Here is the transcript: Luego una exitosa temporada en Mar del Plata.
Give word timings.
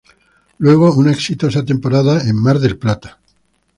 Luego 0.57 0.95
una 0.95 1.11
exitosa 1.11 1.63
temporada 1.63 2.27
en 2.27 2.35
Mar 2.35 2.57
del 2.57 2.79
Plata. 2.79 3.19